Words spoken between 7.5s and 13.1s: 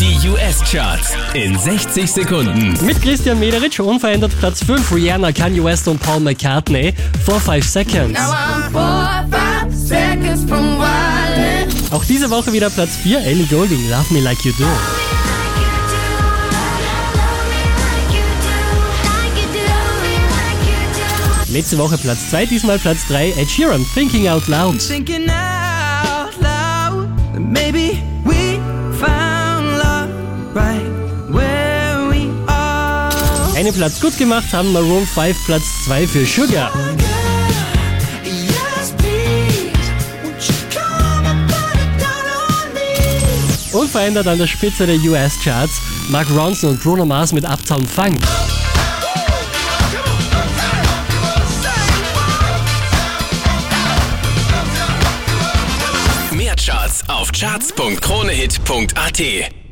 Seconds. Now I'm four, five seconds. Auch diese Woche wieder Platz